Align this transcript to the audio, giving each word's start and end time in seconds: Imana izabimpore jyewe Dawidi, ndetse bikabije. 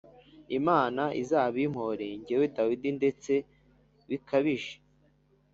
Imana 0.57 1.03
izabimpore 1.21 2.07
jyewe 2.25 2.45
Dawidi, 2.55 2.89
ndetse 2.99 3.33
bikabije. 4.09 4.73